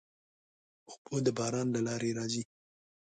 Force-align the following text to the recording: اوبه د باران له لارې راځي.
اوبه 1.09 1.19
د 1.25 1.27
باران 1.37 1.67
له 1.75 1.81
لارې 1.87 2.09
راځي. 2.17 2.43